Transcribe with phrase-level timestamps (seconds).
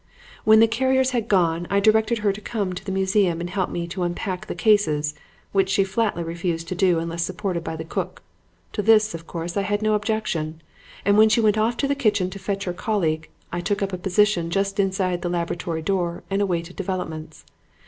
[0.45, 3.69] "When the carriers had gone I directed her to come to the museum and help
[3.69, 5.13] me to unpack the cases,
[5.51, 8.23] which she flatly refused to do unless supported by the cook.
[8.73, 10.63] To this, of course, I had no objection,
[11.05, 13.93] and when she went off to the kitchen to fetch her colleague, I took up
[13.93, 17.45] a position just inside the laboratory door and awaited developments.